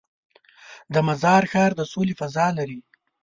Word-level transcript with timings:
د 0.93 0.95
مزار 1.07 1.43
ښار 1.51 1.71
د 1.79 1.81
سولې 1.91 2.13
فضا 2.19 2.47
لري. 2.57 2.79